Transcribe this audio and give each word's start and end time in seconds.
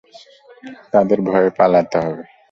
তাদের 0.93 1.19
ভয়ে 1.27 1.49
পালাতে 1.57 1.97
হবে। 2.03 2.23